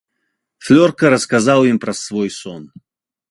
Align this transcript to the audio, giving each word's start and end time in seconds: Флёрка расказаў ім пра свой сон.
Флёрка 0.69 1.05
расказаў 1.15 1.59
ім 1.71 1.77
пра 1.83 1.93
свой 2.03 2.29
сон. 2.39 2.63